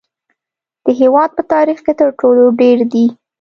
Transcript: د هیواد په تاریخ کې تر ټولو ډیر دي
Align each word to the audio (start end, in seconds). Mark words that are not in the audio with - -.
د 0.85 0.87
هیواد 1.01 1.29
په 1.37 1.43
تاریخ 1.53 1.79
کې 1.85 1.93
تر 1.99 2.09
ټولو 2.19 2.43
ډیر 2.59 2.77
دي 2.93 3.05